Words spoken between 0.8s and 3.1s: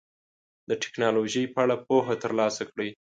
ټکنالوژۍ په اړه پوهه ترلاسه کړئ.